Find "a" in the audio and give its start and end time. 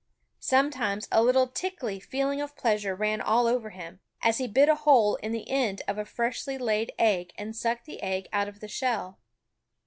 1.11-1.21, 4.67-4.73, 5.99-6.05